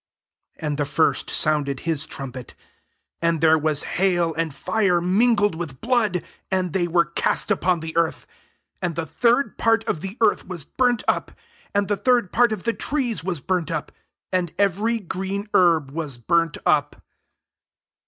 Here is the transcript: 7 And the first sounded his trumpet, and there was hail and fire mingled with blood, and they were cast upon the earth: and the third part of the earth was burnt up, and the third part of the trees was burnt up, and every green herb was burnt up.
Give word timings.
7 0.55 0.65
And 0.65 0.77
the 0.79 0.85
first 0.85 1.29
sounded 1.29 1.81
his 1.81 2.07
trumpet, 2.07 2.55
and 3.21 3.39
there 3.39 3.55
was 3.55 3.83
hail 3.83 4.33
and 4.33 4.51
fire 4.51 4.99
mingled 4.99 5.53
with 5.53 5.79
blood, 5.79 6.23
and 6.49 6.73
they 6.73 6.87
were 6.87 7.05
cast 7.05 7.51
upon 7.51 7.81
the 7.81 7.95
earth: 7.95 8.25
and 8.81 8.95
the 8.95 9.05
third 9.05 9.59
part 9.59 9.83
of 9.83 10.01
the 10.01 10.17
earth 10.19 10.47
was 10.47 10.65
burnt 10.65 11.03
up, 11.07 11.31
and 11.75 11.87
the 11.87 11.97
third 11.97 12.31
part 12.31 12.51
of 12.51 12.63
the 12.63 12.73
trees 12.73 13.23
was 13.23 13.41
burnt 13.41 13.69
up, 13.69 13.91
and 14.33 14.51
every 14.57 14.97
green 14.97 15.47
herb 15.53 15.91
was 15.91 16.17
burnt 16.17 16.57
up. 16.65 17.03